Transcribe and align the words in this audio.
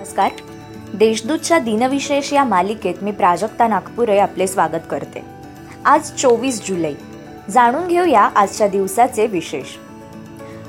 नमस्कार. 0.00 0.30
देशदूतच्या 0.94 1.58
दिनविशेष 1.58 2.32
या 2.32 2.44
मालिकेत 2.44 2.94
मी 3.02 3.10
प्राजक्ता 3.10 3.68
नागपुरे 3.68 4.18
आपले 4.18 4.46
स्वागत 4.46 4.86
करते. 4.90 5.24
आज 5.84 6.12
चोवीस 6.12 6.68
जुलै. 6.68 6.94
जाणून 7.50 7.86
घेऊया 7.86 8.20
आजच्या 8.20 8.68
दिवसाचे 8.68 9.26
विशेष. 9.26 9.64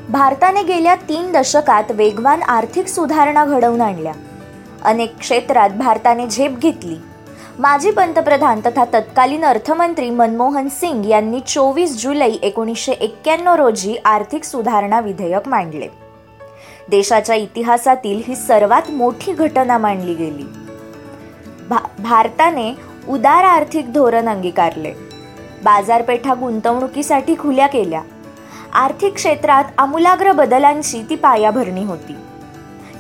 भारताने 0.10 0.64
गेल्या 0.64 0.96
तीन 0.96 1.32
दशकात 1.32 1.84
वेगवान 1.90 2.44
आर्थिक 2.44 2.88
सुधारणा 2.88 3.46
घडवून 3.46 3.82
आणल्या. 3.82 4.14
अनेक 4.84 5.18
क्षेत्रात 5.18 5.70
भारताने 5.70 6.28
झेप 6.28 6.60
घेतली. 6.60 6.96
माजी 7.60 7.92
पंतप्रधान 7.92 8.60
तथा 8.66 8.86
तत्कालीन 8.86 9.46
अर्थमंत्री 9.46 10.10
मनमोहन 10.10 10.68
सिंग 10.68 11.06
यांनी 11.06 11.40
चोवीस 11.40 12.04
जुलै 12.04 12.32
एकोणीसशे 12.42 12.92
एक्क्याण्णव 12.92 13.56
रोजी 13.56 13.96
आर्थिक 14.06 14.44
सुधारणा 14.44 15.00
विधेयक 15.00 15.48
मांडले. 15.48 16.11
देशाच्या 16.90 17.36
इतिहासातील 17.36 18.22
ही 18.28 18.36
सर्वात 18.36 18.92
मोठी 18.92 19.34
घटना 19.34 19.78
मानली 19.78 20.14
गेली. 20.14 20.44
भा 21.70 21.78
भारताने 22.00 22.76
उदार 23.10 23.44
आर्थिक 23.44 23.94
धोरण 23.94 24.30
अंगीकारले. 24.30 24.92
बाजारपेठा 25.64 26.34
गुंतवणुकीसाठी 26.34 27.36
खुल्या 27.40 27.68
केल्या. 27.68 28.02
आर्थिक 28.74 29.14
क्षेत्रात 29.14 29.64
आमूलाग्र 29.78 30.32
बदलांची 30.32 31.04
ती 31.10 31.16
पायाभरणी 31.16 31.84
होती. 31.84 32.16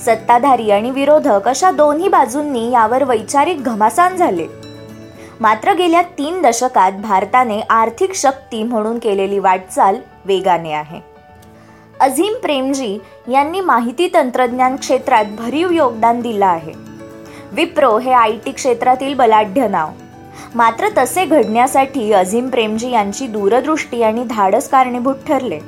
सत्ताधारी 0.05 0.71
आणि 0.71 0.91
विरोधक 0.91 1.47
अशा 1.47 1.71
दोन्ही 1.71 2.07
बाजूंनी 2.07 2.71
यावर 2.71 3.03
वैचारिक 3.03 3.63
घमासान 3.63 4.15
झाले. 4.15 4.47
मात्र 5.39 5.73
गेल्या 5.73 6.01
तीन 6.01 6.41
दशकात 6.41 6.91
भारताने 6.91 7.61
आर्थिक 7.61 8.15
शक्ती 8.15 8.63
म्हणून 8.63 8.99
केलेली 8.99 9.39
वाटचाल 9.39 9.95
वेगाने 10.25 10.71
आहे. 10.71 11.10
अझीम 12.01 12.33
प्रेमजी 12.33 12.99
यांनी 13.31 13.59
माहिती 13.59 14.09
तंत्रज्ञान 14.13 14.75
क्षेत्रात 14.75 15.25
भरीव 15.37 15.71
योगदान 15.71 16.21
दिलं 16.21 16.45
आहे. 16.45 16.71
विप्रो 17.51 17.97
हे 17.97 18.11
आय 18.11 18.31
टी 18.45 18.51
क्षेत्रातील 18.51 19.13
बलाढ्य 19.13 19.67
नाव. 19.67 19.89
मात्र 20.55 20.87
तसे 20.97 21.25
घडण्यासाठी 21.25 22.13
अझीम 22.13 22.49
प्रेमजी 22.49 22.91
यांची 22.91 23.27
दूरदृष्टी 23.27 24.03
आणि 24.03 24.23
धाडस 24.23 24.69
कारणीभूत 24.69 25.15
ठरले. 25.27 25.59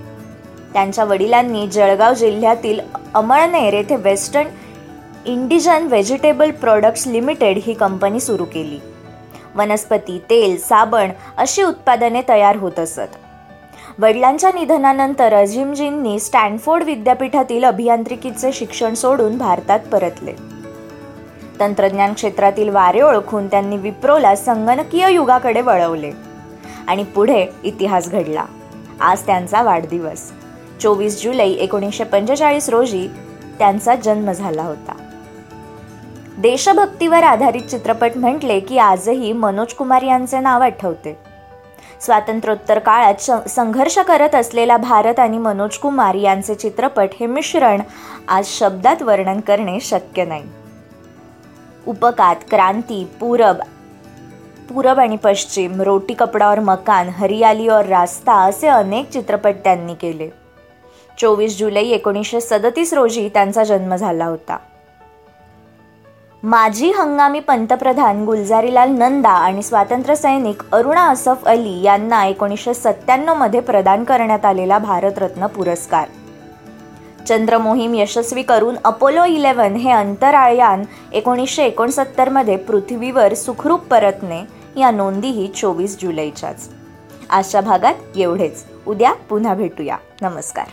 त्यांच्या 0.74 1.04
वडिलांनी 1.04 1.68
जळगाव 1.68 2.14
जिल्ह्यातील 2.14 2.80
अमळनेर 3.14 3.74
येथे 3.74 3.96
western 3.96 4.50
Indian 5.26 5.88
vegetable 5.88 6.52
products 6.52 7.08
limited 7.08 7.60
ही 7.66 7.74
कंपनी 7.74 8.20
सुरू 8.20 8.46
केली. 8.46 8.80
वनस्पती 9.56 10.22
तेल 10.30 10.60
साबण 10.60 11.10
अशी 11.38 11.64
उत्पादने 11.64 12.22
तयार 12.30 12.56
होत 12.56 12.80
असत. 12.80 13.16
वडिलांच्या 14.00 14.52
निधनानंतर 14.56 15.34
अजिमजींनी 15.34 16.20
स्टॅनफोर्ड 16.20 16.84
विद्यापीठातील 16.84 17.64
अभियांत्रिकीचे 17.64 18.52
शिक्षण 18.54 18.94
सोडून 18.94 19.38
भारतात 19.38 19.80
परतले. 19.80 20.34
तंत्रज्ञान 21.60 22.14
क्षेत्रातील 22.14 22.70
वारे 22.70 23.02
ओळखून 23.02 23.48
त्यांनी 23.48 23.78
विप्रोला 23.78 24.36
संगणकीय 24.36 25.12
युगाकडे 25.12 25.62
वळवले 25.62 26.12
आणि 26.88 27.04
पुढे 27.04 27.46
इतिहास 27.64 28.10
घडला. 28.10 28.46
आज 29.02 29.26
त्यांचा 29.26 29.62
वाढदिवस. 29.62 30.32
चोवीस 30.82 31.24
जुलै 31.24 31.50
एकोणीसशे 31.50 32.04
पंचेचाळीस 32.04 32.70
रोजी 32.70 33.08
त्यांचा 33.60 33.96
जन्म 33.96 34.32
झाला 34.32 34.64
होता. 34.64 34.94
देशभक्तीवर 36.38 37.24
आधारित 37.24 37.62
चित्रपट 37.62 38.12
म्हटले 38.16 38.60
की 38.60 38.78
आजही 38.78 39.34
मनोज 39.34 39.74
कुमार 39.74 40.02
यांचे 40.02 40.40
नाव 40.40 40.64
आठवते. 40.64 41.33
स्वातंत्र्योत्तर 42.02 42.80
काळात 42.80 43.50
संघर्ष 43.50 43.98
करत 44.00 44.36
असलेला 44.36 44.78
भारत 44.78 45.20
आणि 45.20 45.38
मनोज 45.38 45.78
कुमार 45.78 46.16
यांचे 46.16 46.56
चित्रपट 46.56 47.10
हे 47.20 47.26
मिश्रण 47.26 47.82
आज 48.28 48.46
शब्दात 48.48 49.02
वर्णन 49.02 49.40
करणे 49.40 49.80
शक्य 49.80 50.26
नाही. 50.26 50.44
उपकात 51.88 52.36
क्रांती 52.50 53.04
पूरब 53.20 53.62
पूरब 54.70 55.00
आणि 55.00 55.16
पश्चिम 55.16 55.82
रोटी 55.82 56.14
कपडा 56.14 56.52
और 56.52 56.60
मकान 56.60 57.10
हरियाली 57.10 57.68
और 57.70 57.86
रास्ता 57.86 58.34
असे 58.44 58.68
अनेक 58.68 59.10
चित्रपट 59.10 59.56
त्यांनी 59.64 59.94
केले. 59.94 60.30
चोवीस 61.18 61.58
जुलै 61.58 61.82
एकोणीसशे 61.82 62.42
सदतीस 62.42 62.94
रोजी 62.94 63.28
त्यांचा 63.30 63.64
जन्म 63.64 63.96
झाला 63.96 64.26
होता. 64.26 64.58
माजी 66.46 66.92
हंगामी 66.92 67.40
पंतप्रधान 67.40 68.26
गुलजारीलाल 68.26 68.90
नंदा 68.90 69.30
आणि 69.30 69.64
स्वातंत्र्यसैनिक 69.64 70.64
अरुणा 70.72 71.02
असफ 71.02 71.46
अली 71.46 71.84
यांना 71.84 72.26
एकोणीसशे 72.26 72.74
सत्त्याण्णवमध्ये 72.74 73.60
प्रदान 73.60 74.04
करण्यात 74.04 74.46
आलेला 74.46 74.78
भारतरत्न 74.78 75.48
पुरस्कार. 75.48 76.08
चंद्रमोहीम 77.28 77.96
यशस्वी 77.96 78.42
करून 78.42 78.76
अपोलो 78.86 79.26
इलेव्हन 79.26 79.76
हे 79.76 79.92
अंतराळयान 79.92 80.84
एकोणीसशे 81.14 81.64
एकोणसत्तरमध्ये 81.64 82.58
पृथ्वीवर 82.58 83.34
सुखरूप 83.34 83.80
परतणे 83.80 84.42
या 84.80 84.92
नोंदीही 84.92 85.48
चोवीस 85.48 85.98
जुलैच्याच. 86.02 86.70
आजच्या 87.30 87.62
भागात 87.62 88.18
एवढेच. 88.18 88.64
उद्या 88.88 89.14
पुन्हा 89.14 89.54
भेटूया. 89.54 89.98
नमस्कार. 90.22 90.66